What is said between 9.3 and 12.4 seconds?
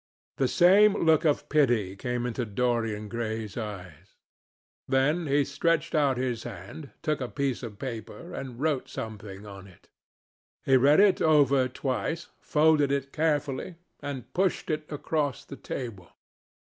on it. He read it over twice,